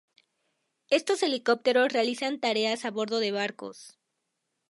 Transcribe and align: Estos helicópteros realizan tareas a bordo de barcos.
Estos 0.89 1.21
helicópteros 1.25 1.93
realizan 1.93 2.39
tareas 2.39 2.85
a 2.85 2.89
bordo 2.89 3.19
de 3.19 3.31
barcos. 3.31 3.99